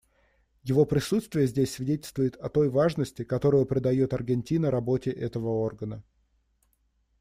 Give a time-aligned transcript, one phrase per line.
[0.63, 6.03] Его присутствие здесь свидетельствует о той важности, которую придает Аргентина работе этого органа.